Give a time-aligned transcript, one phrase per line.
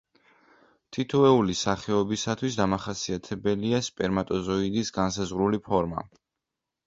[0.95, 6.05] თითოეული სახეობისათვის დამახასიათებელია სპერმატოზოიდის განსაზღვრული ფორმა.